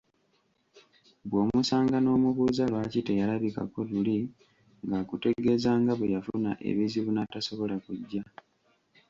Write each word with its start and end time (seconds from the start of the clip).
Bw'omusanga 1.29 1.97
n'omubuuza 2.01 2.63
lwaki 2.71 2.99
teyalabikako 3.07 3.79
luli 3.89 4.17
ng'akutegeezanga 4.87 5.91
bweyafuna 5.99 6.51
ebizibu 6.69 7.09
natasobola 7.13 7.75
kujja. 7.85 8.23